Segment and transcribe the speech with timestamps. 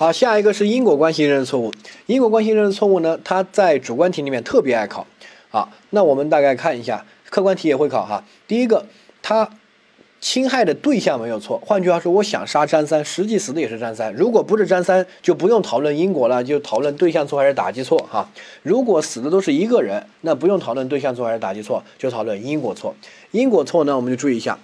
[0.00, 1.70] 好，下一个是因果关系认识错误。
[2.06, 5.06] 因果关系认识错误呢，它在主观题里面特别爱考。
[5.50, 8.24] 好，那我们大概看一下，客观题也会考哈。
[8.48, 8.86] 第一个，
[9.20, 9.50] 他
[10.18, 14.10] 侵害的对象没有错，换句话说，我想杀张三，实际死的也是张三。
[14.14, 18.26] 如果不是张三，就不用讨论因果了，就讨论对象错还是打击错哈。
[18.62, 22.94] 如果死的都是一个人，那不用讨论对象错还是打击错，就讨论因果错。
[23.32, 24.58] 因果错呢，我们就注意一下，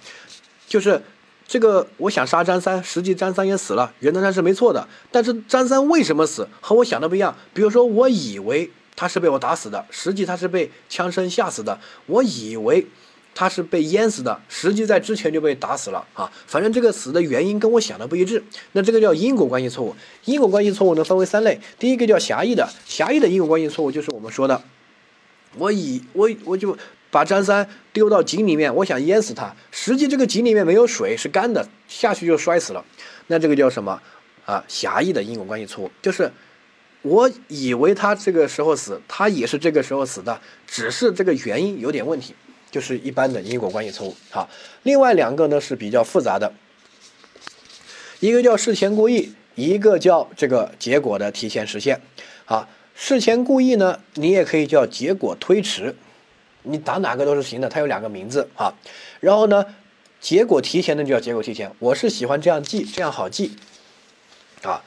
[0.67, 0.99] 就是。
[1.47, 4.85] 这个我想杀张三，实际张三也死了，原则上是没错的。
[5.09, 7.33] 但是张三为什么死，和我想的不一样。
[7.53, 12.85] 比如说，我以为他是被我打死的，实际他是被枪声吓死的；我以为
[13.33, 16.29] 他是被淹死的，实际在之前就被打死了啊。
[16.45, 18.43] 反正这个死的原因跟我想的不一致，
[18.73, 19.95] 那这个叫因果关系错误。
[20.25, 24.61] 因果关系错误呢分为三类，第一个叫狭义的，狭义的因果关系错误就是我们说的，
[25.55, 26.77] 我以我我就。
[27.09, 29.55] 把张三丢到井里面，我想淹死他。
[29.71, 32.83] 实际这个井里面没有水，是干的，下去就摔死了。
[33.27, 34.01] 那这个叫什么
[34.45, 34.63] 啊？
[34.67, 36.31] 狭义的因果关系错误，就是
[37.01, 42.33] 我以为他这个时候死，他也是这个时候死的，只是这个原因有点问题，
[42.69, 44.15] 就是一般的因果关系错误。
[44.29, 44.49] 好，
[44.83, 46.53] 另外两个呢是比较复杂的，
[48.19, 52.01] 一个叫事前故意，一个叫这个结果的提前实现。
[52.45, 55.95] 好，事前故意呢，你也可以叫结果推迟。
[56.67, 58.73] 你打哪个都是行的，它有两个名字啊。
[59.19, 59.65] 然后呢，
[60.19, 61.71] 结果提前的就叫结果提前。
[61.79, 63.55] 我是喜欢这样记，这样好记
[64.63, 64.81] 啊。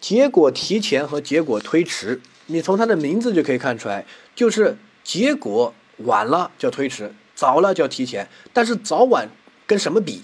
[0.00, 8.28] 结果提前和结果推迟，你从它的名字就可以看出来，就是结果晚了叫推迟，早了叫提前。
[8.52, 9.28] 但是早晚
[9.66, 10.22] 跟什么比？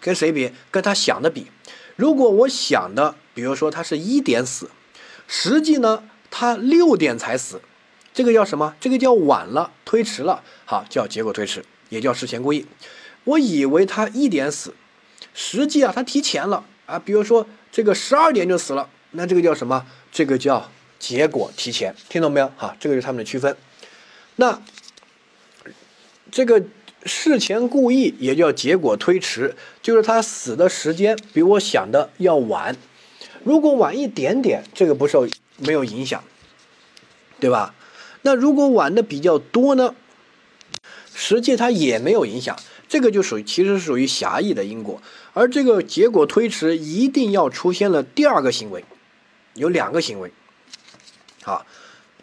[0.00, 0.50] 跟谁比？
[0.70, 1.46] 跟他想的比。
[1.94, 4.70] 如果我想的，比如说他是一点死，
[5.28, 7.60] 实际呢他六点才死。
[8.12, 8.74] 这个叫什么？
[8.80, 12.66] 这个叫晚了，推迟了，好，叫结果推迟，也叫事前故意。
[13.24, 14.74] 我以为他一点死，
[15.32, 16.98] 实际啊，他提前了啊。
[16.98, 19.86] 比如说这个十二点就死了，那这个叫什么？
[20.10, 22.52] 这个叫结果提前，听懂没有？
[22.56, 23.56] 哈，这个是他们的区分。
[24.36, 24.60] 那
[26.30, 26.62] 这个
[27.04, 32.76] 事前故意也叫结果推迟，就是他死的时间比我想的要晚。
[33.44, 36.22] 如果晚一点点，这个不受没有影响，
[37.38, 37.74] 对吧？
[38.22, 39.94] 那如果晚的比较多呢？
[41.12, 42.56] 实际它也没有影响，
[42.88, 45.02] 这个就属于其实属于狭义的因果，
[45.34, 48.84] 而这个结果推迟一定要出现了第二个行为，
[49.54, 50.32] 有两个行为，
[51.42, 51.66] 好，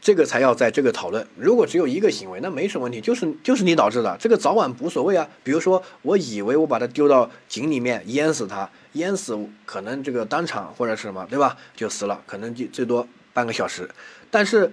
[0.02, 1.28] 这个才要在这个讨论。
[1.36, 5.28] 如果只有一个行为，那没什么问题，就是就是你导致的，这个早晚无所谓啊。
[5.44, 11.56] 比如说，我以为我把它丢到井里面淹死它，淹死可能这个当场或者是什么，对吧？
[11.76, 13.88] 就死了，可能就最多半个小时，
[14.32, 14.72] 但是。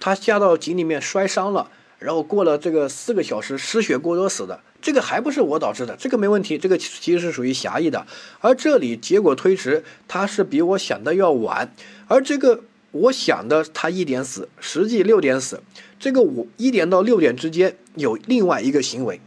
[0.00, 8.06] 他下到井里面摔伤了，然后过了这个四个小时失血过多死的，这个还不是我导致的，这个没问题，这个其实是属于狭义的。
[8.40, 11.74] 而这里结果推迟，他是比我想的要晚，
[12.06, 15.62] 而这个我想的他一点死，实际六点死，
[15.98, 19.20] 这个我一点到六点之间有另外一个行为，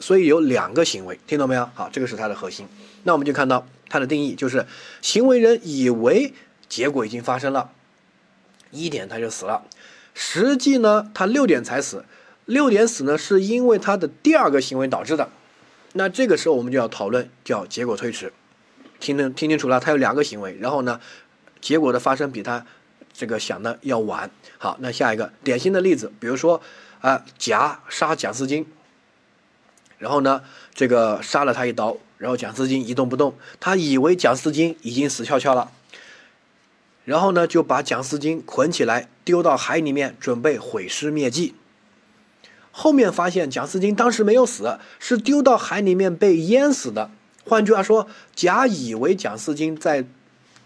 [0.00, 1.68] 所以有两个行为，听懂没有？
[1.74, 2.66] 好，这个是它的核心。
[3.04, 4.66] 那我们就看到它的定义就是
[5.02, 6.32] 行为人以为
[6.68, 7.70] 结果已经发生了。
[8.70, 9.64] 一点他就死了，
[10.14, 12.04] 实际呢，他六点才死，
[12.44, 15.28] 六点死呢是因为他的第二个行为导致的。
[15.92, 18.32] 那这个时候我们就要讨论叫结果推迟，
[19.00, 21.00] 听听听清楚了，他有两个行为，然后呢，
[21.60, 22.66] 结果的发生比他
[23.14, 24.30] 这个想的要晚。
[24.58, 26.60] 好，那下一个典型的例子，比如说
[27.00, 28.66] 啊，甲杀蒋思金，
[29.98, 30.42] 然后呢，
[30.74, 35.72] 这个杀了他一刀，然后蒋思金一动不动，他以为蒋思金已经死翘翘了。
[37.06, 41.54] 然后呢，就把蒋思金捆起来丢到海里面，准备毁尸灭迹。
[42.72, 47.10] 后面发现蒋思金当时没有死，是丢到海里面被淹死的。
[47.44, 50.04] 换句话说，甲以为蒋思金在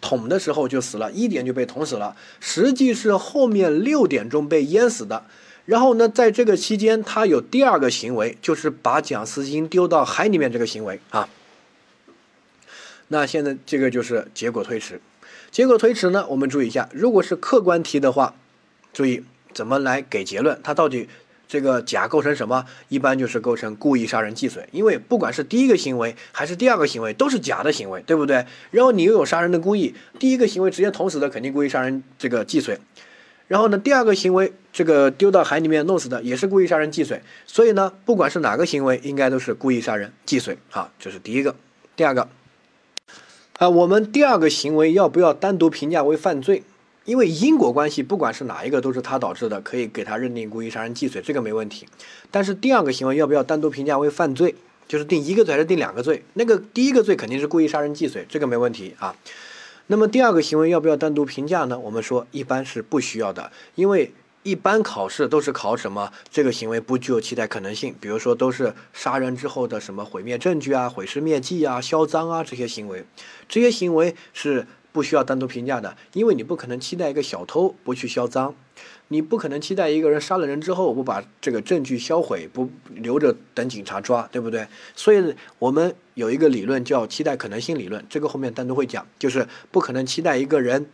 [0.00, 5.24] 捅的时候就死了，一点就被捅死了，实际是后面六点钟被淹死的。
[5.66, 11.28] 然后呢，在这个期间，他有第二个行为，就是把蒋思金丢到海里面这个行为啊。
[13.08, 15.00] 那现在这个就是结果推迟。
[15.50, 16.24] 结果推迟呢？
[16.28, 18.34] 我们注意一下，如果是客观题的话，
[18.92, 20.58] 注意怎么来给结论。
[20.62, 21.08] 它到底
[21.48, 22.64] 这个甲构成什么？
[22.88, 28.46] 一般就是构成故意杀人既遂，因为不管是第一个行为还是第二个行为，都是甲的行为，对不对？
[28.70, 32.78] 然后你又有杀人的故意，第一个行为直接捅死的，肯定故意杀人这个既遂。
[33.48, 37.20] 然后呢，第二个行为这个丢到海里面弄死的，也是故意杀人既遂。
[37.44, 40.56] 所以呢，不管是哪个行为，应该都是故意杀人既遂。
[40.68, 41.56] 好，这是第一个。
[41.96, 42.28] 第二个。
[43.60, 46.62] 啊，我们第二个行为要不要单独评价为犯罪？
[47.04, 51.86] 因为因果关系，不管是哪一个都是他导致的，可以给他认定故意杀人既遂，这个没问题。
[52.30, 54.54] 但是第二个行为要不要单独评价为犯罪？
[54.88, 56.24] 就是定一个罪还是定两个罪？
[56.32, 59.14] 那个第一个罪肯定是故意杀人既遂，这个没问题啊。
[59.88, 61.78] 那么第二个行为要不要单独评价呢？
[61.78, 64.10] 我们说一般是不需要的，因为
[64.42, 73.04] 一般考试都是考什么这个行为不具有期待可能性，比如说都是杀人之后的什么毁灭证据啊、毁尸灭迹啊、销赃啊这些行为，
[73.48, 74.66] 这些行为是。
[74.92, 78.52] 不需要单独评价的，因为你不可能期待一个小偷不去销赃，
[79.06, 84.66] 你不可能期待一个人杀了人之后不把这个证据销毁，不留着等警察抓，对不对？
[84.96, 90.90] 所以我们有一个理论叫期待可能性理论，这个后面单独会讲，就是不可能期待一个人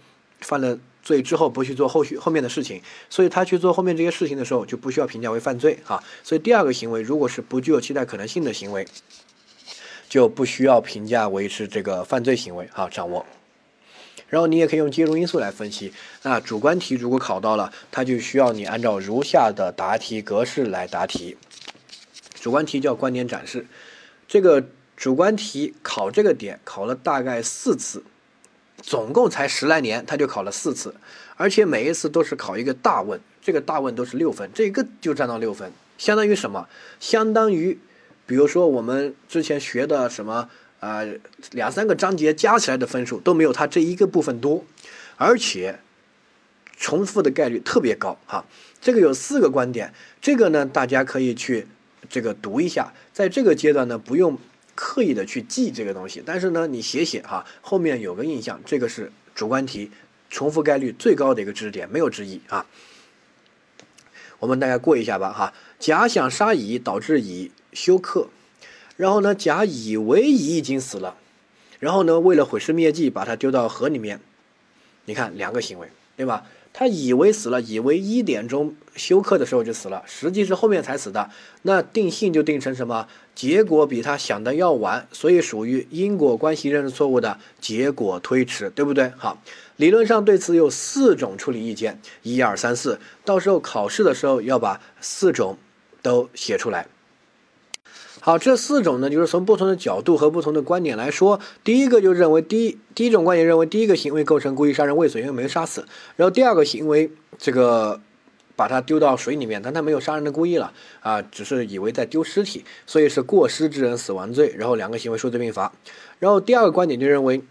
[0.47, 6.01] 犯了罪之后不去做后续后面的事情，所以他去做后面这些事情的时候就不需要评价为犯罪啊。
[6.23, 8.87] 所以第二个行为如果是不具有期待可能性的行为，
[10.09, 13.27] 就不需要评价为是这个犯罪行为啊，掌握。
[14.29, 15.93] 然后你也可以用介入因素来分析。
[16.23, 21.37] 那主观题如果考到了，它就需要你按照如下的答题格式来答题。
[22.41, 23.67] 主观题叫观点展示，
[24.29, 24.65] 这个
[24.97, 28.05] 主观题考这个点考了大概四次，
[28.87, 30.95] 总共才十来年，他就考了四次，
[31.37, 36.69] 而且每一次都是考一个大问，这个大问都是六分，这个就占到六分，相当于什么？
[37.01, 37.77] 相当于，
[38.27, 40.49] 比如说我们之前学的什么？
[40.79, 41.03] 啊，
[41.51, 44.65] 两三个章节加起来的分数都没有它这一个部分多，
[45.17, 45.81] 而且
[46.77, 48.45] 重复的概率特别高哈。
[48.81, 51.67] 这个有四个观点，这个呢大家可以去
[52.09, 54.39] 这个读一下，在这个阶段呢不用
[54.77, 59.91] 刻意的去记这个东西，但是呢你写写哈，后面有个印象，这个是主观题
[60.31, 62.65] 重复概率最高的一个知识点，没有之一啊。
[64.39, 65.53] 我们大概过一下吧哈。
[65.81, 68.29] 甲想杀乙导致乙休克。
[68.97, 71.19] 然后呢，甲以为乙已经死了，
[71.81, 74.21] 然后呢，为了毁尸灭迹，把他丢到河里面。
[75.05, 76.47] 你看两个行为，对吧？
[76.79, 81.31] 他以为死了，以为一点钟休克的时候就死了，实际是后面才死的。
[81.63, 83.09] 那定性就定成什么？
[83.35, 89.11] 结果比他想的要晚，所以属于因果关系认识错误的结果推迟，对不对？
[89.17, 89.43] 好，
[89.77, 95.57] 理论上对此有四种处理意见，一二三四，到时候考试的时候要把四种
[96.03, 96.87] 都写出来。
[98.27, 101.39] 好，这四种呢，就是从不同的角度和不同的观点来说。
[101.63, 105.87] 第一个就认为，第一第一种观点认为，第一个行为构成故意杀人未遂，因为没杀死。
[106.17, 107.09] 然后第二个行为，
[107.39, 108.01] 这个
[108.57, 114.53] 把他丢到水里面，但他没有杀人的故意了啊，只是以为在丢尸体，所以是过失致人死亡罪。
[114.59, 115.73] 然后两个行为数罪并罚。
[116.19, 117.45] 然后第二个观点就认为，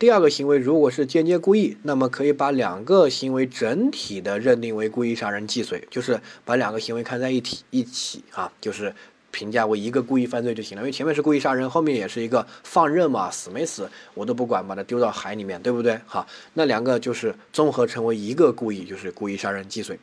[0.00, 8.92] 第二个行为如果是间接故意，那么可以把两个行为整体的认定为故意杀人既遂，就是把两个行为看在一体一起啊，就是。
[9.30, 16.00] 评价为一个故意犯罪就行了，因为前面是故意杀人，后面也是一个放任嘛，死没死我都不管，把它丢到海里面，对不对？
[16.06, 19.98] 好，那两个就是综合成为一个故意，就是故意杀人既遂。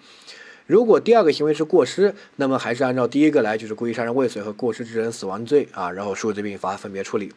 [0.67, 7.31] 如果第二个行为是过失，那么还是按照第一个来，就是故意杀人未遂和过失致人死亡罪啊，然后数罪并罚分别处理。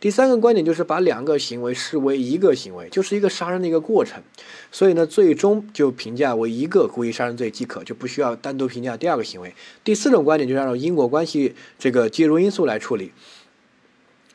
[0.00, 4.22] 第三个观点就是把两个行为视为一个行为，就是一个杀人的一个过程，
[4.70, 9.54] 所以呢，最终就评价为一个故意杀人罪即可，就不需要单独评价第二个行为。
[9.82, 13.12] 第四种观点就是按照因果关系这个介入因素来处理，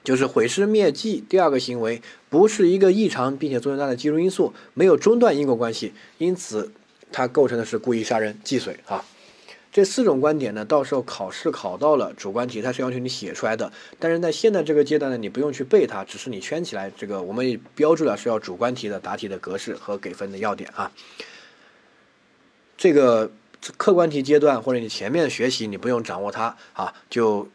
[0.03, 6.71] 就是毁尸灭迹第二个行为不是一个异常并且作用大的介入因素，没有中断因果关系，因此。
[7.15, 9.05] 它构成的是故意杀人既遂啊，
[9.73, 13.73] 这四种观点呢，到时候考试考到了主观题，它是要求你写出来的。
[13.99, 16.91] 但是在现在这个阶段呢，你不用去背它，只是你圈起来。
[16.95, 20.91] 这个我们也标注了是要主观题的答题的格式和给分的要点啊。
[22.77, 23.31] 这个
[23.75, 27.49] 客观题阶段或者你前面学习你不用掌握它啊，就。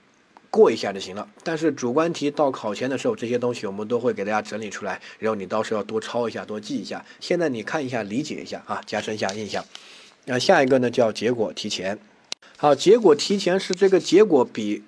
[0.50, 7.04] 过一下就行了，但是主观题到考前的时候，这些东西我们都会给大家整理出来，然后你到时候要多抄一下，多记一下。
[7.20, 9.62] 现在你看一下，理解一下啊，加深一下印象。
[10.28, 11.98] 那下一个呢，叫结果提前。
[12.56, 14.84] 好，结果提前是这个结果比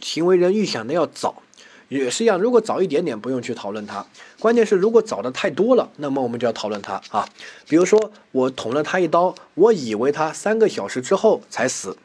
[0.00, 1.42] 行为人预想的要早，
[1.88, 2.40] 也是一样。
[2.40, 4.06] 如果早一点点，不用去讨论它。
[4.40, 7.28] 关键是如果早的太多了，那么我们就要讨论它啊。
[7.68, 11.96] 比如说我捅了他一刀，我以为他三个小时之后才死，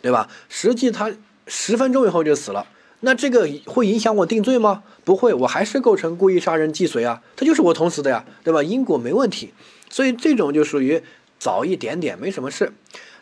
[0.00, 0.28] 对吧？
[0.48, 1.12] 实际他。
[1.52, 2.64] 十分钟以后就死了，
[3.00, 4.84] 那这个会影响我定罪吗？
[5.02, 8.62] 不会，我还是构成故意杀人既遂啊，他就是我捅死的呀，对吧？
[8.62, 9.52] 因果没问题，
[9.88, 11.02] 所以这种就属于
[11.40, 12.72] 早一点点没什么事。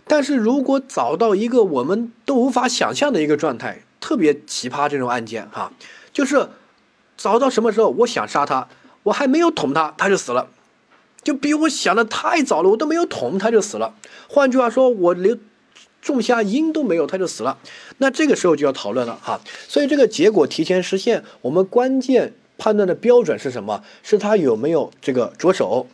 [0.07, 5.73] 但是如果早到一个我们都无法想象的一个状态，特别奇葩这种案件哈，
[6.13, 6.51] 就是
[7.17, 7.89] 早到什么时候？
[7.89, 8.69] 我想杀他，
[9.05, 10.49] 我还没有捅他，他就死了，
[11.23, 13.95] 就比我想的太早了，我都没有捅他就死了。
[14.29, 15.39] 换句话说，我留。
[16.01, 17.59] 种下因都没有，他就死了。
[17.99, 19.41] 那这个时候就要讨论了哈。
[19.67, 23.83] 所以这个结果提前实现，我们关键判断的标准是什么？
[24.05, 25.89] 是他有没有这个着手？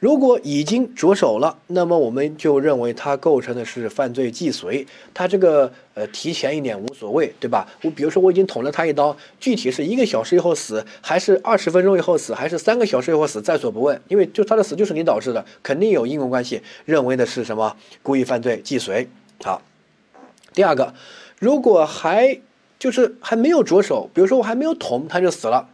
[0.00, 4.86] 如果已经着手了，那么我们就认为它构成的是犯罪既遂。
[5.12, 7.68] 它这个呃提前一点无所谓，对吧？
[7.82, 16.62] 我比如说我已经捅了他一刀，具体是一个小时以后死，还是二十分钟以后死，还是三个小时以后死，在所不问，因为就他的死就是你导致的，肯定有因果关系。
[16.86, 17.76] 认为的是什么？
[18.02, 19.06] 故意犯罪既遂。
[19.42, 19.60] 好，
[20.54, 20.94] 第二个，
[21.38, 22.40] 如果还
[22.78, 25.68] 就是还没有着手，比如说我还没有捅他就死了，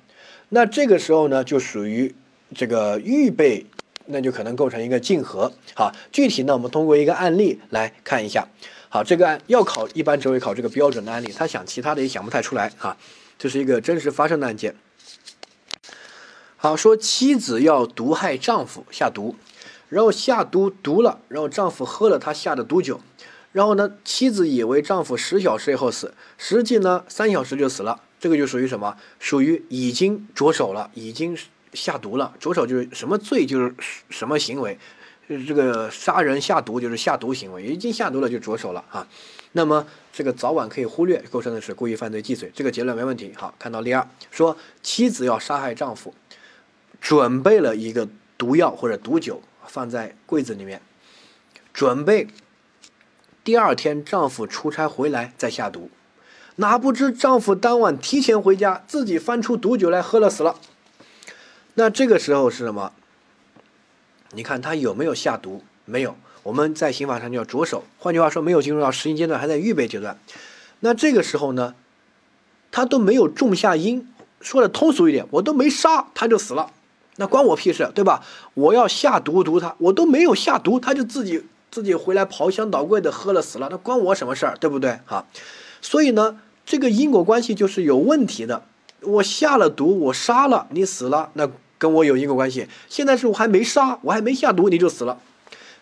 [0.49, 2.13] 那这个时候呢就属于
[2.57, 3.65] 这个预备。
[4.07, 5.53] 那就可能构成一个竞合。
[5.75, 8.47] 好，具体呢，我们通过一个案例来看一下。
[8.89, 12.97] 好，这个案要考，一般只会考这个标准的案例，他想其他的也想不太出来啊。
[13.39, 14.75] 这是一个真实发生的案件。
[16.57, 19.37] 好，说妻子要毒害丈夫，下毒，
[19.89, 23.01] 然后下毒毒了，然后丈夫喝了他下的毒酒，
[23.53, 28.01] 然后呢，妻子以为丈夫十小时以后死，实际呢三小时就死了。
[28.19, 28.97] 这个就属于什么？
[29.19, 31.37] 属于已经着手了，已经。
[31.77, 33.73] 下毒了，着手就是什么罪就是
[34.11, 34.77] 什么行为，
[35.29, 39.07] 这个杀人下毒就是下毒行为，已经下毒了就着手了啊。
[39.53, 43.33] 那么这个早晚可以忽略，构成的是故意犯罪既遂，这个结论没问题。
[43.37, 46.13] 好，看到例二，说妻子要杀害丈夫，
[47.01, 50.81] 准备了一个毒药或者毒酒放在柜子里面，
[51.73, 52.27] 准备
[53.45, 55.91] 第二天丈夫出差回来再下毒，
[56.57, 60.57] 哪不知丈夫当晚提前回家，自己翻出毒酒来喝了死了。
[61.79, 62.93] 那这个时候是什么？
[64.33, 65.63] 你看他有没有下毒？
[65.85, 66.17] 没有。
[66.43, 70.19] 我们在刑法上叫着手，换句话说，没有进入到实行阶段，还在预备阶段。
[70.81, 71.75] 那这个时候呢，
[72.73, 74.09] 他都没有种下因。
[74.41, 76.71] 说的通俗一点，我都没杀他就死了，
[77.17, 78.25] 那关我屁事，对吧？
[78.55, 85.01] 我要下毒毒他，我都没有下毒，他就自己自己回来刨香倒柜的喝了死了，那关我什么事儿，对不对？
[85.05, 85.27] 哈，
[85.83, 88.63] 所以呢，这个因果关系就是有问题的。
[89.03, 91.51] 我下了毒，我杀了你死了，那。
[91.79, 95.19] 跟我有因果关系，现在是我还没杀，我还没下毒，你就死了。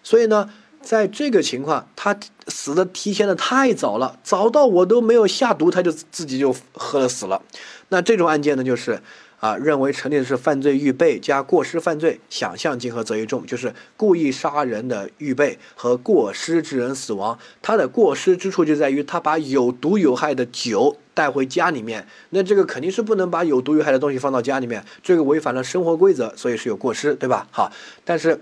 [0.02, 0.50] 所以呢，
[0.82, 7.40] 在这个情况，他死的提前的太早了，早到我都没有下毒，他就自己就喝了死了。
[7.88, 9.00] 那这种案件呢，就是
[9.40, 17.38] 啊，认为成立的是犯罪预备加过失犯罪，想象竞合则一重，就是故意杀人的预备和过失致人死亡。
[17.62, 20.96] 他的过失之处就在于他把有毒有害的酒。
[21.14, 27.47] 带回家里面，那这个肯定是不能把有毒有害的东西放到家里面，这个违反了生活规则，所以是有过失，对吧？
[27.50, 27.73] 好，
[28.04, 28.40] 但是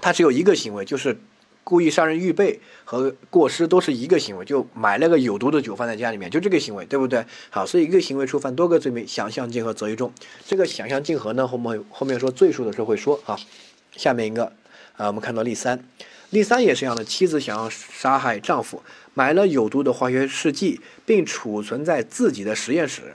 [0.00, 1.18] 他只有一个行为，就是
[1.64, 7.24] 故意杀人预备和过失都是一个行为，就买了个有毒的酒放在家里面，就这个行为，对不对？
[7.50, 10.12] 好，所以一个行为触犯多个罪名，想象竞合则一重。
[10.46, 13.36] 这个想象竞合呢，后面后面说罪数的时候会说啊。
[13.94, 14.44] 下面一个
[14.96, 15.84] 啊，我们看到例三，
[16.32, 18.82] 例三也是一样的，妻子想要杀害丈夫。
[19.12, 23.14] 买了有毒的化学试剂，并储存在自己的实验室。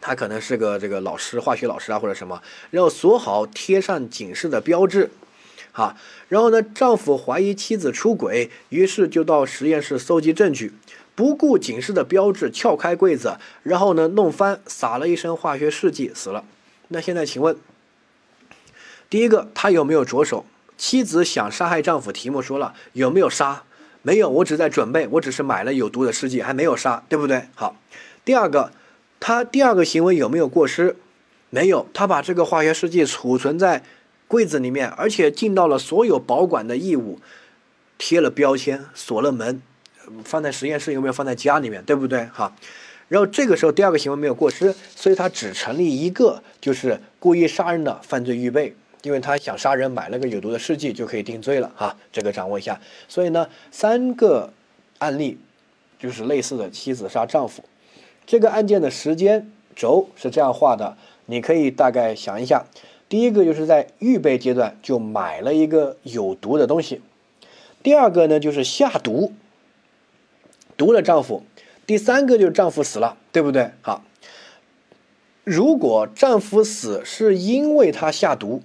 [0.00, 2.40] 他可能是个这个老师，化学老师啊，或者什么。
[2.70, 5.10] 然后锁好，贴上警示的标志。
[5.72, 5.96] 好，
[6.28, 10.72] 然后呢，丈夫怀疑妻子出轨，于是就到实验室搜集证据，
[11.16, 16.44] 不顾警示的标志，撬开柜子，然后呢，弄翻，撒了一身化学试剂，死了。
[16.86, 17.56] 那现在请问，
[19.10, 20.46] 第一个，他有没有着手？
[20.78, 23.64] 妻子想杀害丈夫，题目说了，有没有杀？
[24.02, 27.48] 没有，我只在准备，我只是买了有毒的试剂，还没有杀，对不对？
[27.54, 27.76] 好，
[28.24, 28.72] 第二个，
[29.18, 30.96] 他第二个行为有没有过失？
[31.50, 33.82] 没有，他把这个化学试剂储存在
[34.28, 37.18] 柜子里面，而且尽到了所有保管的义务，
[37.98, 39.60] 贴了标签，锁了门，
[40.24, 42.28] 放在实验室有没有放在家里面，对不对？
[42.32, 42.54] 好，
[43.08, 48.76] 然后这个时候第二个行为没有过失，所以他只成立一个，就是故意杀人的犯罪预备。
[49.08, 52.78] 因为他想杀人，买了个有毒的试剂就可以定罪了哈，这个掌握一下。
[53.08, 54.52] 所以呢，三个
[54.98, 55.38] 案例
[55.98, 57.64] 就是类似的妻子杀丈夫，
[58.26, 62.66] 这个案件的时间轴是这样画的，你可以大概想一下。
[63.08, 67.00] 第一个就是在预备阶段就买了一个有毒的东西，
[67.82, 69.32] 第二个呢就是下毒，
[70.76, 71.42] 毒了丈夫，
[71.86, 73.70] 第三个就是丈夫死了，对不对？
[73.80, 74.04] 好，
[75.44, 78.62] 如果丈夫死是因为他下毒。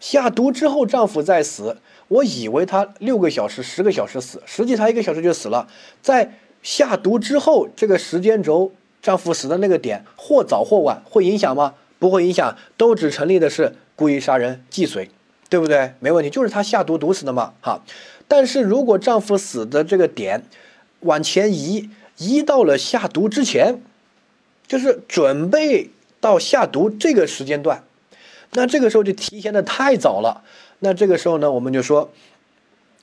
[0.00, 1.76] 下毒之后，丈夫再死，
[2.08, 5.66] 我以为他六个小时、十个小时死，实际他一个小时就死了。
[6.02, 8.72] 在下毒之后，这个时间轴，
[9.02, 11.74] 丈夫死的那个点，或早或晚，会影响吗？
[11.98, 15.08] 不会影响，都只成立的是故意杀人既遂，
[15.48, 15.92] 对不对？
[16.00, 17.54] 没问题，就是他下毒毒死的嘛。
[17.62, 17.82] 哈，
[18.28, 20.44] 但是如果丈夫死的这个点
[21.00, 21.88] 往前移，
[22.18, 23.80] 移到了下毒之前，
[24.66, 27.82] 就是准备到下毒这个时间段。
[28.52, 30.42] 那这个时候就提前的太早了，
[30.78, 32.10] 那这个时候呢，我们就说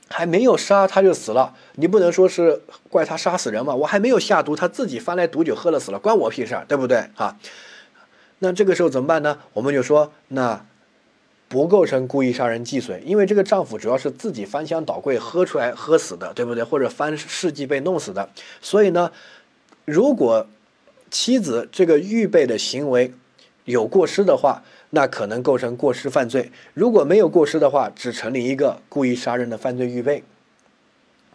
[0.09, 3.73] 还没有杀他就死了，你不能说是怪他杀死人嘛？
[3.75, 7.37] 我还没有下毒，他自己翻来毒酒喝了死了，关我屁事儿，对不对啊？
[8.39, 9.39] 那这个时候怎么办呢？
[9.53, 10.65] 我们就说那
[11.47, 16.63] 不构成故意杀人既遂，因为这个丈夫主要是自己翻箱倒柜喝出来喝死的，对不对？
[16.63, 19.11] 或者翻事迹被弄死的，所以呢，
[19.85, 20.47] 如果
[21.09, 23.13] 妻子这个预备的行为
[23.65, 24.63] 有过失的话，
[24.95, 30.23] 那可能构成过失犯罪；如果没有过失的话，只成立一个故意杀人的犯罪预备。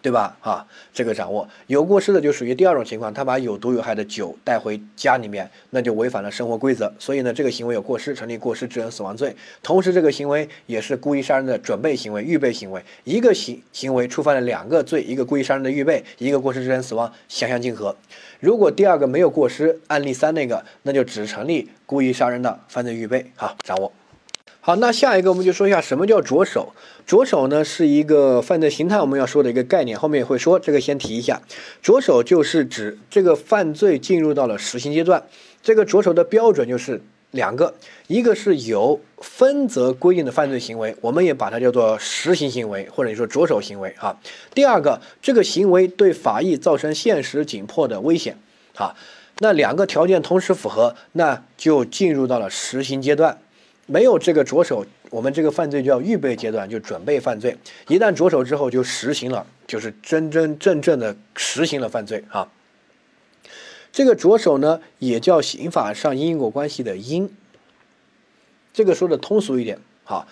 [0.00, 0.36] 对吧？
[0.40, 6.92] 啊，这个掌握有过失的就属于第二种情况，他把有毒有害的酒带回家里面，那就违反了生活规则。
[6.98, 9.34] 所以呢，这个行为有过失，成立过失致人死亡罪。
[9.62, 12.82] 同时，这个行为也是故意杀人的准备行为、预备行为。
[13.04, 17.94] 一个行行为触犯了两个罪，一个故意杀人的预备，一个过失致人死亡，相相竞合。
[18.40, 23.32] 如果第二个没有过失，案例三那个，那就只成立故意杀人的犯罪预备。
[23.36, 23.92] 好，掌握。
[24.68, 26.75] 好，那下一个我们就说一下什么叫着手。
[27.06, 31.40] 着手呢是一个犯罪形态，我们要说的一个概念，后面也会说，这个先提一下。
[31.80, 35.25] 着手就是指这个犯罪进入到了实行阶段，
[35.62, 37.72] 这个着手的标准就是两个，
[38.08, 44.14] 一个是有分则规定的犯罪行为，我们也把它叫做实行行为，或者你说着手行为啊。
[44.52, 48.37] 第二个，这个行为对法益造成现实紧迫的危险
[48.75, 48.94] 啊。
[49.38, 53.38] 那两个条件同时符合，那就进入到了实行阶段。
[53.90, 57.57] 没有这个着手，我们这个犯罪叫预备阶段，就准备犯罪。
[57.88, 62.47] 一旦着手之后，就实行了，就是真真正正的实行了犯罪啊。
[63.90, 67.35] 这个着手呢，也叫刑法上因果关系的因。
[68.75, 70.28] 这个说的通俗一点，哈，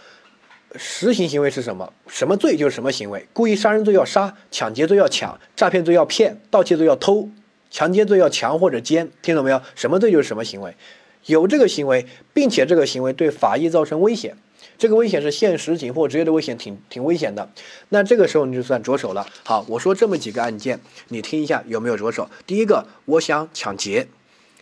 [0.77, 1.91] 实行行为是什么？
[2.07, 3.27] 什么罪就是什么行为。
[3.33, 7.31] 故意杀人罪要杀，抢劫罪要抢，诈骗罪要骗，盗窃罪要偷，
[7.71, 9.63] 强奸罪要强或者奸，听懂没有？
[9.75, 10.77] 什么罪就是什么行为。
[11.27, 14.37] 有这个行为，并且这个行为对法益造成危险，
[14.79, 17.51] 这个危险是现实紧迫、直接的危险，挺挺危险的。
[17.89, 19.27] 那这个时候你就算着手了。
[19.45, 22.29] 好，我说这么几个案件，你听一下有没有着手？
[22.47, 24.07] 第一个，我想抢劫，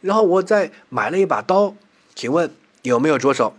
[0.00, 1.75] 然后我再买了一把刀，
[2.14, 2.50] 请问
[2.83, 3.54] 有没有着手？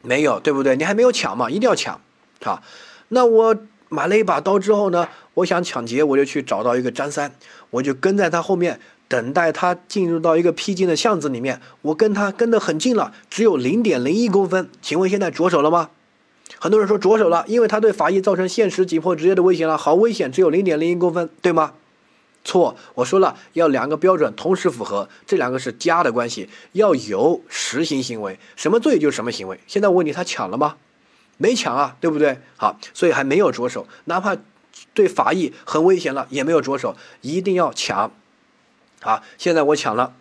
[0.00, 0.76] 没有，对不对？
[0.76, 2.00] 你还没有抢嘛，一定要抢。
[2.40, 2.62] 好，
[3.08, 3.56] 那我
[3.88, 7.32] 买了一把刀之后呢，我想抢劫，我就去找到一个张三，
[7.70, 8.80] 我就跟在他后面。
[9.12, 14.70] 等待他进入到一个僻静的巷子里面，我跟他跟得很近了，只有零点零一公分。
[14.80, 15.90] 请问现在着手了吗？
[16.58, 21.74] 很多人说着手了，因为他对法医造成现实紧迫直接的威胁了，好危险，只有零点零一公分，对吗？
[22.42, 29.60] 错，我说了要两个标准同时符合，这两个是加的关系，要有实行行为，什么罪就是什么行为。
[29.66, 30.76] 现在我问你，他抢了吗？
[31.36, 32.38] 没抢啊，对不对？
[32.56, 34.34] 好，所以还没有着手，哪怕
[34.94, 38.10] 对法医很危险了，也没有着手，一定要抢。
[39.02, 40.14] 啊，现在我抢了，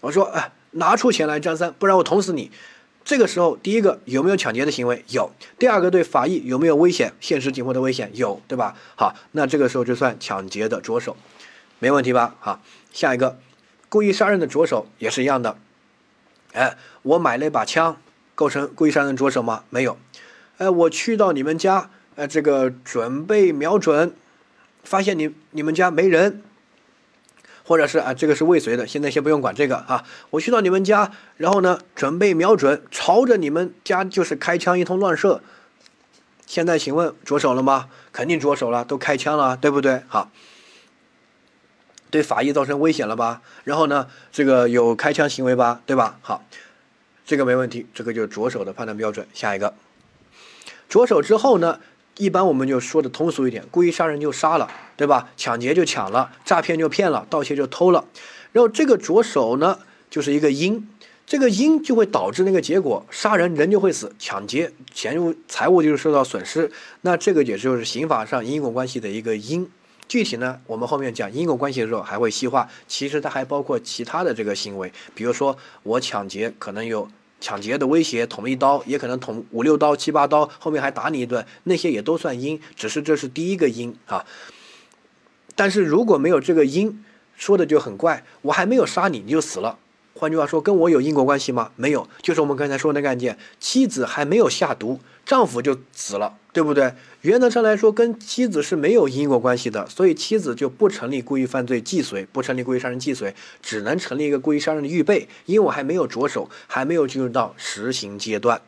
[0.00, 2.50] 我说，哎，拿出钱来，张三，不然我捅死你。
[3.04, 5.02] 这个时候，第一个有没有抢劫的行为？
[5.08, 5.30] 有。
[5.58, 7.14] 第二个对法益有没有危险？
[7.20, 8.76] 现实紧迫的危险有，对吧？
[8.96, 11.16] 好，那这个时候就算抢劫的着手，
[11.78, 12.36] 没问题吧？
[12.38, 12.60] 好，
[12.92, 13.38] 下一个，
[13.88, 15.56] 故意杀人的着手也是一样的。
[16.52, 17.96] 哎，我买了一把枪，
[18.34, 19.64] 构成故意杀人着手吗？
[19.70, 19.96] 没有。
[20.58, 24.14] 哎，我去到你们家，呃，这个准备瞄准，
[24.84, 26.42] 发现你你们家没人。
[27.68, 30.02] 或者是啊，这个是未遂的，现在先不用管这个啊。
[30.30, 35.42] 我去到你们家，然后呢，准备瞄准，朝着你们家就是开枪一通乱射。
[36.46, 37.90] 现在请问着手了吗？
[38.10, 40.00] 肯定着手了，都开枪了，对不对？
[40.08, 40.30] 好，
[42.10, 43.42] 对法医造成危险了吧？
[43.64, 45.82] 然后呢，这个有开枪行为吧？
[45.84, 46.18] 对吧？
[46.22, 46.42] 好，
[47.26, 49.26] 这个没问题，这个就是着手的判断标准。
[49.34, 49.74] 下一个，
[50.88, 51.80] 着手之后呢？
[52.18, 55.30] 一般我们就说的通俗一点，故意杀人就杀了，对吧？
[55.36, 58.04] 抢劫就抢了，诈骗就骗了，盗窃就偷了。
[58.52, 59.78] 然后这个着手呢，
[60.10, 60.88] 就是一个因，
[61.24, 66.70] 这个因就会导致那个结果，杀人人就会死，抢劫钱物财物就是受到损失。
[67.02, 69.70] 那这个也就是刑法上因果关系的一个因。
[70.08, 72.68] 具体呢，我们后面讲因果关系的时候还会细化。
[72.88, 77.08] 其实它还包括其他的这个行为，比如说我抢劫可能有。
[77.40, 84.24] 抢劫的威胁捅一刀，也可能捅五六刀、七八刀，后面还打你一顿，那些也都算因，只是这是第一个因啊。
[85.54, 87.04] 但是如果没有这个因，
[87.36, 89.78] 说的就很怪，我还没有杀你，你就死了。
[90.14, 91.70] 换句话说，跟我有因果关系吗？
[91.76, 96.90] 没有，就是我们刚才说那个案件，妻子还没有下毒，丈夫就死了，对不对？
[97.20, 108.62] 原则上来说，跟妻子是没有因果关系的，所以妻子就不成立故意犯罪既遂，不成立故意杀人既遂，只能成立一个故意杀人的预备，因为我还没有着手，还没有进入到实行阶段。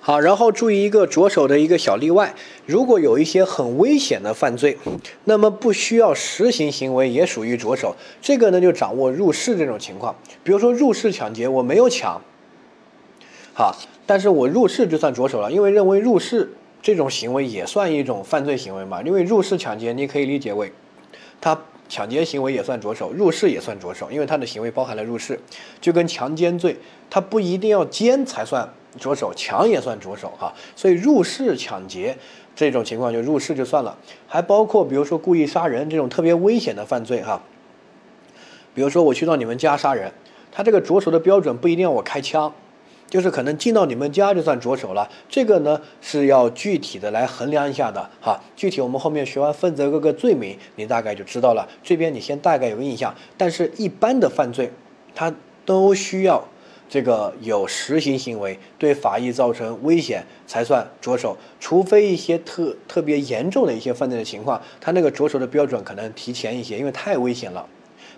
[0.00, 4.78] 好，然后注意一个着手的一个小例外，如果有一些很危险的犯罪，
[5.24, 7.96] 那么不需要实行行为也属于着手。
[8.22, 12.22] 这个呢就掌握入室这种情况，比如说入室抢劫，我没有抢，
[13.54, 20.72] 好，但是我入室就算着手了，因为认为入室这种行为也算一种犯罪行为嘛，因为入室抢劫你可以理解为，
[21.40, 25.40] 他抢劫行为也算着手，入室也算着手，因为他的行为包含了入室，
[25.80, 26.76] 就跟强奸罪，
[27.08, 28.68] 他不一定要奸才算。
[28.96, 30.54] 着手，强也算着手哈。
[30.76, 32.16] 所以入室抢劫
[32.54, 37.42] 这种情况就入室就算了，还包括比如说故意杀人这种特别危险的犯罪哈。
[38.72, 40.12] 比如说我去到你们家杀人，
[40.52, 42.54] 他这个着手的标准不一定要我开枪。
[43.14, 48.40] 就是可能进到你们家就算着手了，这个呢是要具体的来衡量一下的哈。
[48.56, 51.64] 具体我们后面学完分则各个罪名，你大概就知道了。
[51.80, 54.72] 这边你先大概有个印象，但是一般的犯罪，
[55.14, 55.32] 它
[55.64, 56.42] 都需要
[56.88, 61.36] 这个有实行行为，对法益造成危险才算着手。
[61.60, 67.64] 除非一些特特别严重的一些犯罪的情况，他那个着手的标准可能提前一些，因为太危险了。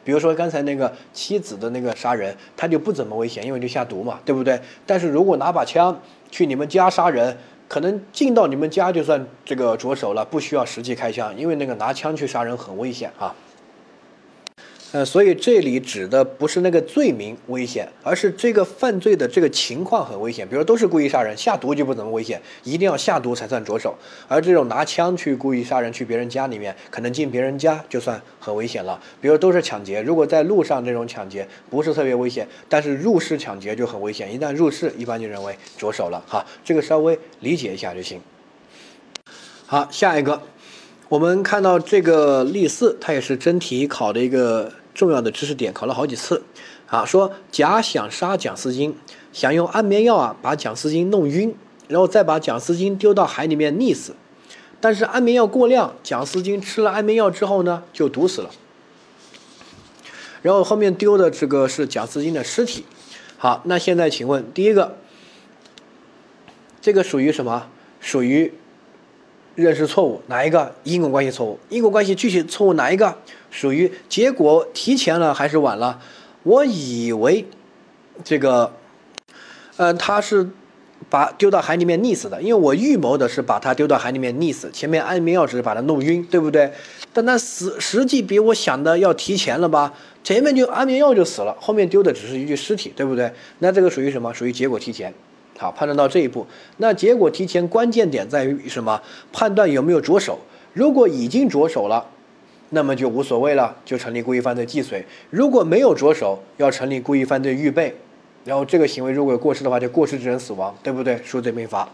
[0.06, 4.58] 比如说刚才那个妻子的那个杀人，他就不怎么危险，因为就下毒嘛，对不对？
[4.86, 13.34] 但是如果拿把枪去你们家杀人，可能进到你们家就算这个着手了，不需要实际开枪，因为那个拿枪去杀人很危险啊。
[14.96, 20.48] 呃，所以这里指的不是那个罪名危险，而是这个犯罪的这个情况很危险。
[20.48, 23.94] 比如都是故意杀人，下毒就不怎么危险，一定要下毒才算着手。
[24.26, 28.98] 而这种拿枪去故意杀人，去别人家里面，可能进别人家就算很危险了。
[29.20, 34.34] 比如都是抢劫，如果在路上这种抢劫不是特别危险，但是入室抢劫就很危险。
[34.34, 38.18] 一旦入室，一般就认为着手了哈，这个稍微理解一下就行。
[39.66, 40.40] 好，下一个。
[41.08, 46.42] 我们看到这个例四，它也是真题考的一个重要的知识点，考了好几次。
[46.88, 48.96] 啊，说甲想杀蒋思金，
[49.32, 51.54] 想用安眠药啊把蒋思金弄晕，
[51.88, 54.14] 然后再把蒋思金丢到海里面溺死。
[54.80, 58.50] 但是安眠药过量，蒋思金吃了安眠药之后呢，就毒死了。
[60.42, 62.84] 然后后面丢的这个是蒋思金的尸体。
[63.36, 64.96] 好，那现在请问，第一个，
[66.80, 67.68] 这个属于什么？
[68.00, 68.54] 属于？
[69.56, 71.58] 认识错误，哪一个因果关系错误？
[71.68, 73.16] 因果关系具体错误哪一个
[73.50, 75.98] 属于结果提前了还是晚了？
[76.44, 77.44] 我以为
[78.22, 78.72] 这个，
[79.78, 80.48] 呃，他是
[81.10, 86.70] 把丢到海里面溺死的，因为我预谋的是把他丢到海里面溺死，前面安眠药只是把他弄晕，对不对？
[87.12, 89.92] 但他死实际比我想的要提前了吧？
[90.22, 93.32] 前面就安眠药就死了，后面丢的只是一具尸体，对不对？
[93.60, 94.32] 那这个属于什么？
[94.34, 95.12] 属于结果提前。
[95.58, 99.00] 好，判断到这一步，那结果提前关键点在于什么？
[99.32, 100.38] 判断有没有着手。
[100.72, 102.06] 如果已经着手了，
[102.70, 107.94] 那么就无所谓了，就成立故意犯罪既遂；如果没有着手，要成立故意犯罪预备。
[108.44, 111.18] 然后这个行为如果有过失的话，就过失致人死亡，对不对？
[111.24, 111.88] 数罪并罚。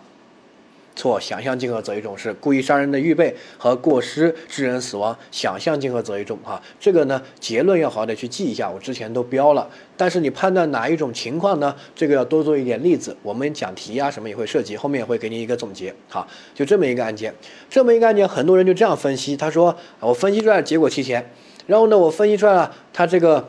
[0.94, 6.60] 错，想象竞合择一种是故意杀人的预备和过失致人死亡，想象竞合择一种哈。
[6.78, 9.68] 这个呢结论要好的去记一下，我之前都标了。
[9.96, 11.74] 但是你判断哪一种情况呢？
[11.94, 15.94] 这个要多做一点例子，我们讲题啊什么也会涉及，后面也会给你一个总结。
[16.08, 17.32] 好，就这么一个案件，
[17.70, 21.30] 这么一个案件，很多人就这样分析，他说我分析出来结果提前，
[21.66, 23.48] 然后呢我分析出来了，他这个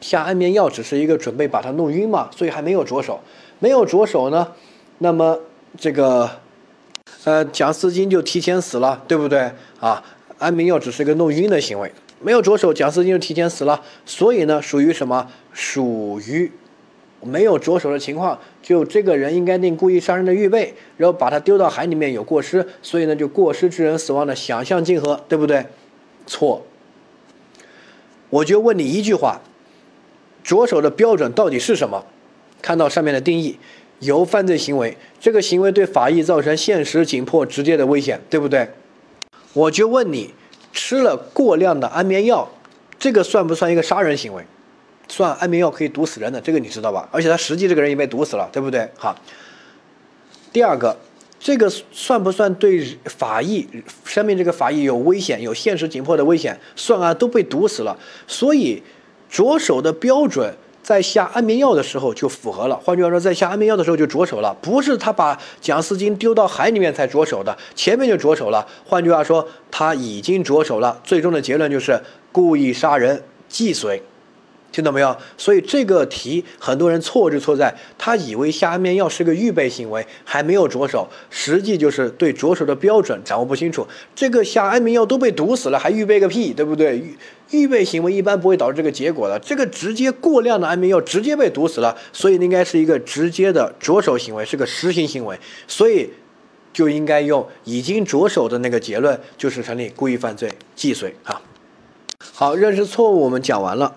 [0.00, 3.20] 下安眠药只是一个准备把他弄晕嘛，所以还没有着手，
[3.58, 4.52] 没有着手呢，
[4.98, 5.40] 那么
[5.76, 6.30] 这个。
[7.24, 10.04] 呃，蒋思金就提前死了，对不对啊？
[10.38, 11.90] 安眠药只是一个弄晕的行为，
[12.20, 15.26] 没有着手，蒋思金就提前死了，所以呢，属于什么？
[15.52, 16.52] 属于
[17.22, 25.64] 没有着手的情况，就这个人应该定故意杀人的预备，然后把他丢到海里面有过失，所以呢，就过失致人死亡的想象竞合，对不对？
[26.26, 26.66] 错。
[28.28, 29.40] 我就问你一句话：
[30.42, 32.04] 着手的标准到底是什么？
[32.60, 33.58] 看到上面的定义。
[34.00, 38.68] 由犯罪行为，这个行为对法益造成现实、紧迫、直接的危险，对不对？
[39.52, 40.34] 我就问你，
[40.72, 42.50] 吃了过量的安眠药，
[42.98, 44.44] 这个算不算一个杀人行为？
[45.08, 47.08] 算，安眠药可以毒死人的，这个你知道吧？
[47.12, 48.88] 而且他实际这个人也被毒死了，对不对？
[48.96, 49.16] 好。
[50.52, 50.96] 第二个，
[51.38, 53.66] 这个算不算对法益
[54.04, 56.58] 生命这个法益有危险、有现实紧迫的危险？
[56.74, 58.82] 算啊，都被毒死了，所以
[59.30, 60.54] 着手的标准。
[60.84, 68.64] 在下安眠药的时候就符合了，换句话说，在下安眠药的时候就着手了，不是他把蒋思金丢到海里面才着手的，前面就着手了。
[68.84, 71.98] 换句话说，他已经着手了，最终的结论就是
[72.30, 74.02] 故意杀人既遂。
[74.74, 75.16] 听到没有？
[75.38, 83.86] 所以这个题很多人错就错在，他以为下安眠药是个预备行为，还没有着手，实际就是对着手的标准掌握不清楚。
[84.16, 86.98] 这个下安眠药都被毒死了，还预备个屁，对不对？
[86.98, 87.16] 预
[87.50, 89.38] 预备行为一般不会导致这个结果的。
[89.38, 96.10] 这个直接过量的安眠药直接被毒死了，所以应该是一个直接的着手行为，是个实行行为，所以
[96.72, 101.40] 就应该用已经着手的那个结论，就是成立故意犯罪既遂啊。
[102.32, 103.94] 好，认识错误我们讲完了。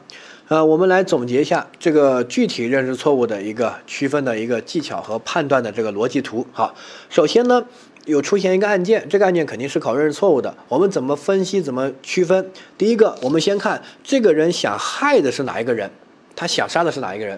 [0.49, 6.47] 呃，我们来总结一下这个具体认识错误的一个区分的一个技巧和判断的这个逻辑图。
[6.53, 6.73] 好，
[7.09, 7.65] 首先呢，
[8.05, 10.55] 有出现一个案件，这个案件肯定是考认识错误的。
[10.69, 11.61] 我们怎么分析？
[11.61, 12.49] 怎么区分？
[12.77, 15.91] 第一个，我们先看这个人想害的是哪一个人，
[16.33, 17.37] 他想杀的是哪一个人。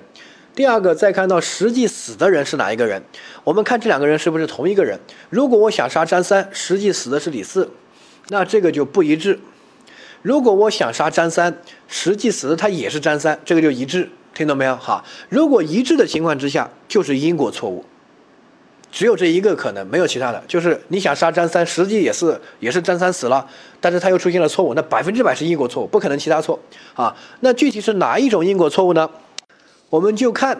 [0.53, 3.01] 第二个，再看到实际死的人是哪一个人？
[3.43, 4.99] 我们看这两个人是不是同一个人？
[5.31, 7.71] 如果我想杀张三，实际死的是李四，
[8.27, 9.39] 那这个就不一致。
[10.21, 14.09] 如果我想杀张三，实际死的他也是张三，这个就一致。
[14.33, 14.75] 听懂没有？
[14.75, 17.83] 好，如果一致的情况之下，就是因果错误。
[18.91, 20.43] 只有这一个可能，没有其他的。
[20.47, 23.45] 就是你想杀张三，实际也是也是张三死了，
[23.79, 26.59] 但是他又出现了错误，那百分之百是因果错误，不可能其他错
[26.95, 27.15] 啊。
[27.41, 29.09] 那具体是哪一种因果错误呢？
[29.89, 30.57] 我们就看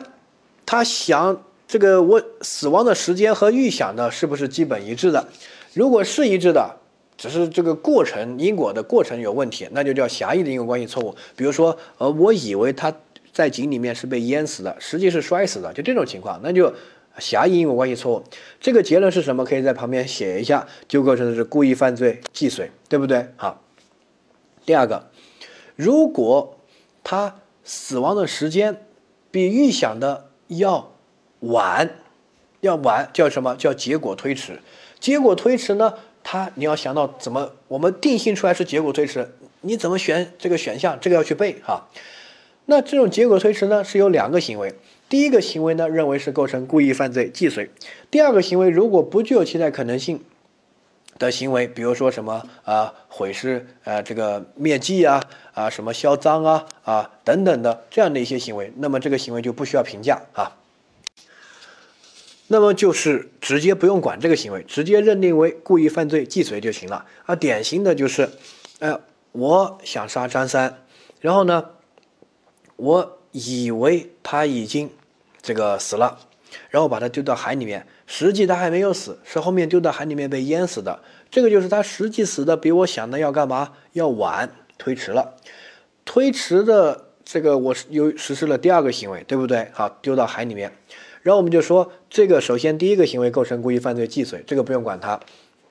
[0.66, 5.28] 他想这个我死亡的时间和预想的是不是基本一致的。
[5.74, 6.76] 如果是一致的，
[7.20, 11.14] 只是这个过程因果的过程有问题，那就叫狭义的因果关系错误。
[11.36, 12.92] 比如说，呃，我以为他
[13.32, 16.74] 在井里面是被淹死的，实际是摔死的，就这种情况，那就。
[17.18, 18.24] 狭义因果关系错误，
[18.62, 19.44] 这个结论是什么？
[19.44, 23.28] 可以在旁边写一下，就构成的是故意犯罪既遂，对不对？
[23.36, 23.62] 好，
[24.66, 25.10] 第二个，
[25.76, 26.58] 如果
[27.04, 28.86] 他死亡的时间
[29.32, 30.94] 比预想的要
[31.42, 31.90] 晚，
[32.62, 34.62] 要晚叫什么叫结果推迟？
[34.98, 35.96] 结果推迟呢？
[36.32, 40.96] 他你要想到怎么我们定性出来是结果推迟，你怎么选这个选项？
[41.02, 41.88] 这个要去背哈。
[42.68, 44.76] 那这种结果推迟呢，是有两个行为。
[45.10, 47.72] 第一个行为呢，认为是构成故意犯罪既遂。
[48.12, 50.24] 第二个行为，如果不具有期待可能性
[51.18, 55.20] 的行为，比如说什么啊毁尸呃这个灭迹啊
[55.56, 60.59] 啊什么销赃啊啊等等的这样的一些行为，那么这个行为就不需要评价啊。
[62.50, 67.06] 那么就是直接不用管这个行为，直接认定为故意犯罪既遂就行了。
[67.26, 68.30] 啊，典型的就是，
[68.80, 69.00] 呃，
[69.32, 70.84] 我想杀张三，
[71.22, 71.66] 然后呢，
[72.76, 74.90] 我以为他已经。
[75.42, 76.20] 这个死了，
[76.70, 81.00] 然后把他丢到海里面，实际他还没有死，是后面丢到海里面被淹死的。
[81.32, 83.72] 这个就是他实际死的比我想的要干嘛？
[83.94, 85.38] 要晚，推迟了。
[86.04, 89.70] 推迟的这个我是又实施了第二个行为，对不对？
[89.72, 90.74] 好，丢到海里面，
[91.24, 95.20] 然后我们就说这个首先第一个行为构成故意犯罪既遂，这个不用管它，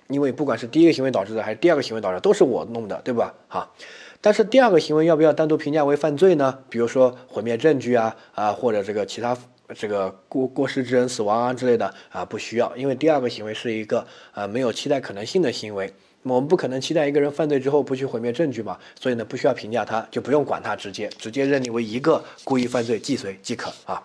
[0.09, 3.35] 因为不管是第一个行为导致的还是第二个行为导致，都是我弄的，对吧？
[3.49, 3.75] 好。
[4.21, 6.59] 但是第二个行为要不要单独评价为犯罪呢？
[6.69, 9.37] 比如说毁灭证据啊啊，或者这个其他。
[9.77, 24.03] 这个过过失致人死亡啊之类的啊，不需要，因为第二个行为是一个呃没有期待可能性的行为，我们不可能期待一个人犯罪之后不去毁灭证据嘛，所以呢不需要评价他，就不用管他，直接直接认定为一个故意犯罪既遂即可啊。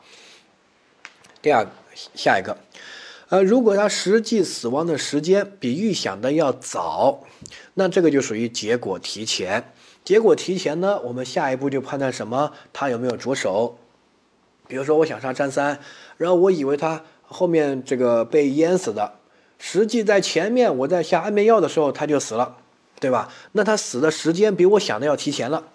[1.41, 1.65] 第二，
[2.13, 2.57] 下一个，
[3.29, 7.23] 呃，如果他实际死亡的时间比预想的要早，
[7.75, 9.71] 那这个就属于结果提前。
[10.03, 12.51] 结果提前呢，我们下一步就判断什么？
[12.73, 13.77] 他有没有着手？
[14.67, 15.79] 比如说，我想杀张三，
[16.17, 19.13] 然后我以为他后面这个被淹死的，
[19.57, 22.57] 实际在前面我在下安眠药的时候他就死了，
[22.99, 23.29] 对吧？
[23.53, 25.67] 那他死的时间比我想的要提前了，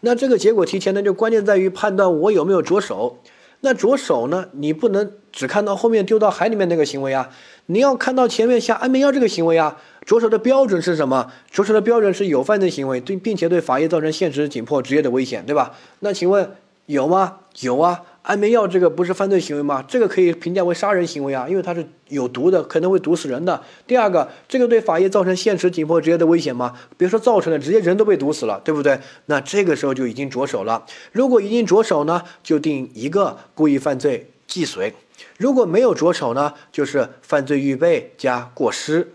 [0.00, 3.18] 那这个结果提前呢，就关键在于判断我有没有着手。
[3.60, 7.28] 那着手呢，你不能只看到后面丢到海里面那个行为啊，
[7.66, 9.76] 你要看到前面下安眠药这个行为啊。
[10.06, 11.32] 着手的标准是什么？
[11.50, 15.74] 着手的标准是有犯罪行为，对，并且对法医造成现实、紧迫、职业的危险，对吧？
[16.00, 16.50] 那请问
[16.86, 17.38] 有吗？
[17.60, 18.02] 有啊。
[18.22, 19.82] 安眠药这个不是犯罪行为吗？
[19.86, 23.62] 这个可以评价为杀人行为啊，因为它是有毒的，可能会毒死人的。
[23.86, 26.74] 第二个，这个对法医造成现实、紧迫、职业的危险吗？
[26.96, 28.98] 别说造成了，直接人都被毒死了，对不对？
[29.26, 30.84] 那这个时候就已经着手了。
[31.12, 34.92] 如果已经着手呢，就定一个故意犯罪既遂；
[35.38, 39.12] 如果没有着手呢，就是犯罪预备加过失，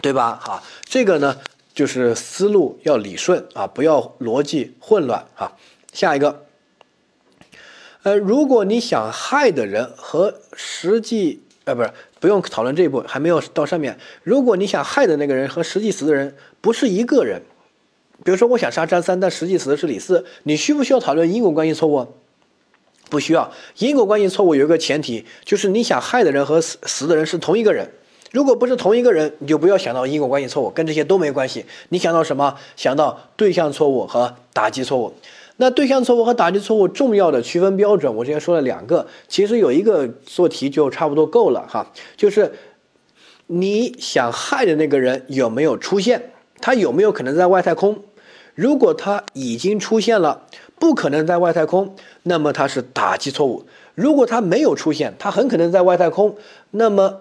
[0.00, 0.38] 对吧？
[0.40, 1.38] 好，这个呢
[1.74, 5.52] 就是思路要理顺啊，不要逻辑混乱啊。
[5.92, 6.46] 下一个。
[8.02, 13.98] 呃，如果你想害的人和实际，呃，不是，不用讨论这一步，还没有到上面。
[14.22, 17.42] 如果你想害的那个人和实际死的人不是一个人，
[18.24, 22.06] 比如说我想杀张三，但实际死的是李四，你需不需要讨论因果关系错误？
[23.10, 23.50] 不需要。
[23.76, 27.90] 因果关系错误有一个前提，就是你想害的人和死死的人是同一个人。
[28.30, 31.66] 如果不是同一个人，你就不要想到因果关系错误，跟这些都没关系。
[31.88, 32.54] 你想到什么？
[32.76, 35.12] 想到对象错误和打击错误。
[35.56, 42.52] 那对象错误和打击错误重要的区分标准，我之前说了两个，其实有一个做题就差不多够了哈，就是
[43.48, 48.04] 你想害的那个人有没有出现，他有没有可能在外太空？
[48.54, 50.46] 如果他已经出现了，
[50.80, 53.64] 不可能在外太空，那么它是打击错误；
[53.94, 56.34] 如果它没有出现，它很可能在外太空，
[56.72, 57.20] 那么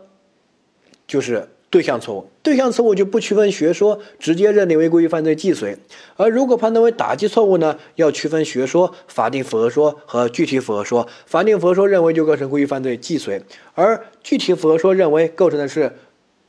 [1.06, 1.50] 就是。
[1.72, 5.76] 对象错误，对象错误就不区分学说，直接认定为故意犯罪既遂；
[6.16, 11.08] 而如果判断为打击错误呢，要区分学说、法定符合说和具体符合说。
[11.28, 13.44] 法定符合说认为就构成故意犯罪既遂，
[13.76, 15.96] 而具体符合说认为构成的是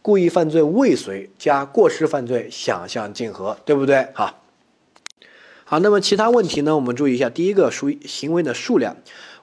[0.00, 4.06] 故意犯罪未遂加过失犯罪想象竞合，对不对？
[4.14, 4.39] 好，
[5.70, 6.74] 好，那么其他问题呢？
[6.74, 8.96] 我们注意一下，第一个属于行为的数量。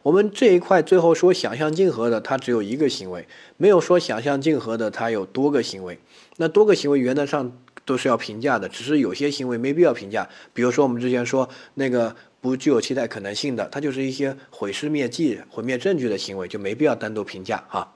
[0.04, 5.98] 我们这一块最后说想象竞合的，它只有一个行为，没有说想象竞合的它有多个行为。
[6.36, 7.50] 那多个行为原则上
[7.86, 10.28] 都是要评价的，只是有些行为没必要评价。
[10.54, 17.88] 比如说我们之前说那个不具有期待可能性的，它就是一些毁尸灭迹、毁灭证据的行为，就没必要单独评价啊，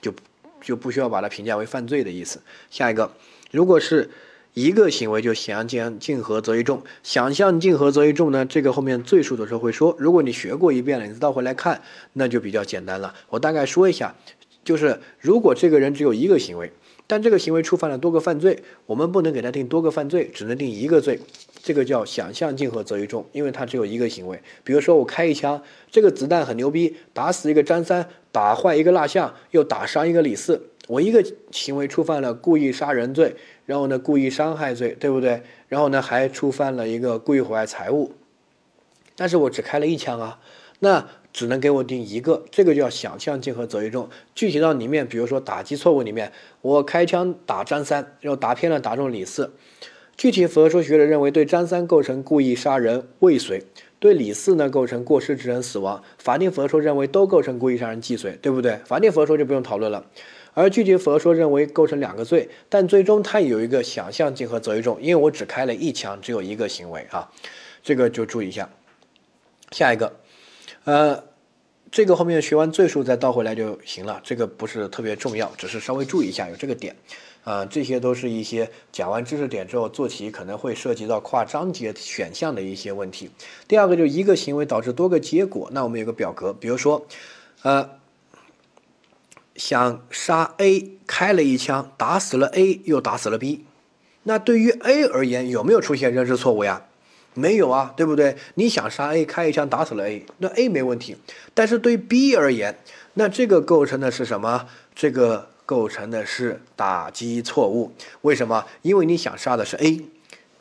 [0.00, 0.10] 就
[0.62, 2.40] 就不需要把它评价为犯罪的意思。
[2.70, 3.12] 下一个，
[3.50, 4.08] 如果是。
[4.56, 8.46] 一个行为就想象竞合择一重，想象竞合择一重呢？
[8.46, 11.82] 这个后面赘述的时候会说，如果你学过一遍了，你倒回来看，
[12.14, 13.14] 那就比较简单了。
[13.28, 14.16] 我大概说一下，
[14.64, 16.72] 就是如果这个人只有一个行为，
[17.06, 21.20] 但这个行为触犯了多个犯罪，我们不能给他定多个犯罪，只能定一个罪，
[21.62, 24.40] 这个叫想象竞合择一重，因为他只有一个行为。
[24.64, 33.36] 比如说我开一枪，这个子弹很牛逼，打死一个张三，打坏一个蜡像，又打伤一个李四，我一个行为触犯了故意杀人罪。
[33.66, 35.42] 然后呢，故意伤害罪，对不对？
[35.68, 38.12] 然后呢，还触犯了一个故意毁坏财物，
[39.16, 40.38] 但是我只开了一枪啊，
[40.78, 44.08] 那只能给我定一个，这个叫想象竞合择一重。
[44.34, 49.52] 具体到里面，比如说打击错误里面，我开枪打张三，然后打偏了打中李四，
[50.16, 53.64] 具体符合说学者认为对张三构成故意杀人未遂，
[53.98, 58.76] 对李四呢构成过失致人死亡，法定符合说认为都构成故意杀人既遂，对不对？
[58.86, 60.06] 法定符合说就不用讨论了。
[60.58, 67.30] 而具体符合说认为构成两个罪，但最终它有一个想象竞合择一重，因为我只开了一枪，只有一个行为啊，
[67.82, 68.66] 这个就注意一下。
[69.70, 70.16] 下一个，
[70.84, 71.22] 呃，
[71.90, 76.96] 这个后面学完罪数再倒回来就行了，这个不是特别重要，只是稍微注意一下有这个点。
[77.44, 83.30] 啊，这些都是一些讲完知识点之后做题可能会涉及到跨章节选项的一些问题。
[83.68, 87.06] 第二个就一个行为导致多个结果，那我们有个表格，比如说，
[87.60, 87.90] 呃。
[89.56, 93.64] 想杀 A，开了一枪，打死了 A，又打死了 B。
[94.24, 96.82] 那对于 A 而言，有没有出现认知错误呀？
[97.34, 98.36] 没有啊，对不对？
[98.54, 101.16] 你想杀 A，开一枪打死了 A，那 A 没问题。
[101.52, 102.78] 但是对 B 而言，
[103.14, 104.66] 那这个构成的是什么？
[104.94, 107.92] 这个构成的是打击错误。
[108.22, 108.64] 为什么？
[108.82, 110.00] 因为你想杀的是 A，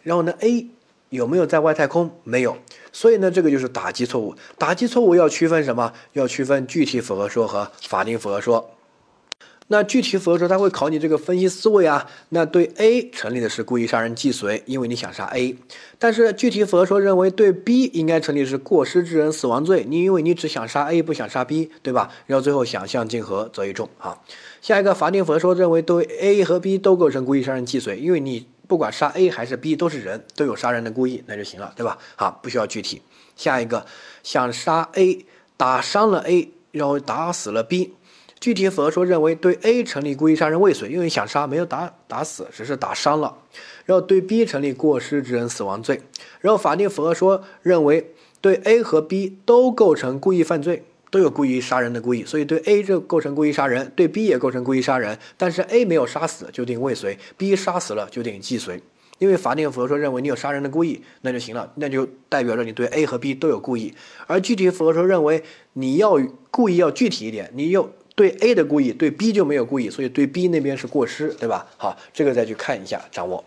[0.04, 0.68] 然后呢，A
[1.10, 2.12] 有没有在外太空？
[2.24, 2.58] 没有。
[2.92, 4.36] 所以呢，这个就是打击错误。
[4.58, 5.94] 打击错误要区分什么？
[6.12, 8.70] 要区分具体符合说和法定符合说。
[9.68, 12.08] 那具体符合说，他会考你这个分析思维啊。
[12.30, 15.56] 那对 A 成立的是故意杀人既遂，因为你想杀 A。
[15.98, 22.12] 但是具体符合说认为对 B 应该成立是过失致人死亡罪，你因为你只想杀 A 不想杀 B，对吧？
[22.28, 24.22] 然后最后想象竞合择一重啊。
[24.62, 31.98] 下一个法定符合说认为对 A 和 B 都构成故意杀人既遂，因为你不管杀 A 还是 B 都是人，都有杀人的故意，那就行了，对吧？
[32.16, 33.02] 好，不需要具体。
[33.36, 33.84] 下一个
[34.22, 35.26] 想杀 A
[35.58, 37.94] 打伤了 A，然后打死了 B。
[38.46, 43.40] 具体符合说认为对 A 成立故意杀人未遂，因为想杀没有打打死，只是打伤了。
[43.86, 46.00] 然后对 B 成立过失致人死亡罪。
[46.42, 55.18] 然后法定符合说认为对 A 和 B 都构成故意犯罪，都有故意杀人的故意，所以对 A 这构成故意杀人，对 B 也构成故意杀人。
[55.38, 58.80] 但是 A 没有杀死就定未遂，B 杀死了就定既遂。
[59.18, 63.96] 因为法定符合说认为你有杀人的故意，那就行了，那就代表着你对 A 和 B 都有故意。
[64.28, 66.20] 而具体符合说认为你要
[66.52, 67.90] 故意要具体一点，你又。
[68.16, 71.68] 对 A 的故意，对 B 就没有故意，所以对 B 那边是过失，对吧？
[71.78, 73.44] 好，这个再去看一下，掌握。